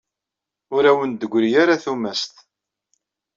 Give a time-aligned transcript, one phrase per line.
[0.75, 2.33] Ur awen-d-teggri ara tumast.